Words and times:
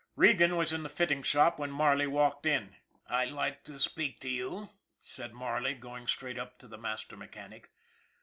Regan 0.15 0.57
was 0.57 0.73
in 0.73 0.81
the 0.81 0.89
fitting 0.89 1.21
shop 1.21 1.59
when 1.59 1.69
Marley 1.69 2.07
walked 2.07 2.47
in." 2.47 2.75
I'd 3.07 3.29
like 3.29 3.63
to 3.65 3.79
speak 3.79 4.19
to 4.21 4.29
you," 4.29 4.71
said 5.03 5.31
Marley, 5.31 5.75
going 5.75 6.07
straight 6.07 6.39
up 6.39 6.57
to 6.57 6.67
the 6.67 6.79
master 6.79 7.15
mechanic. 7.15 7.69